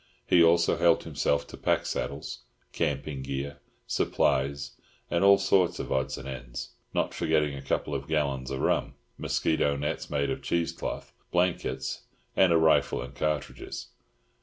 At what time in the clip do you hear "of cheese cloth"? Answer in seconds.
10.31-11.13